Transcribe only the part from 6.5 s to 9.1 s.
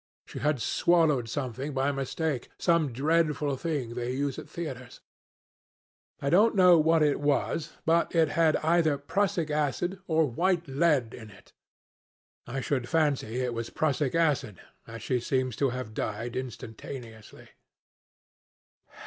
know what it was, but it had either